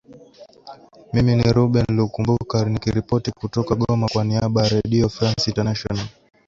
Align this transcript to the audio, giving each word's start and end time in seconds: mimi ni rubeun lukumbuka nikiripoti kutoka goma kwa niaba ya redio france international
mimi 1.13 1.33
ni 1.35 1.49
rubeun 1.55 1.85
lukumbuka 1.97 2.65
nikiripoti 2.71 3.31
kutoka 3.31 3.75
goma 3.75 4.07
kwa 4.11 4.23
niaba 4.23 4.63
ya 4.63 4.69
redio 4.69 5.09
france 5.09 5.49
international 5.49 6.07